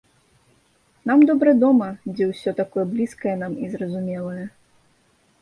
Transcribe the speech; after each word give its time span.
Нам 1.11 1.19
добра 1.29 1.53
дома, 1.63 1.89
дзе 2.13 2.25
ўсё 2.31 2.55
такое 2.61 2.85
блізкае 2.95 3.35
нам 3.43 3.53
і 3.67 3.71
зразумелае. 3.77 4.45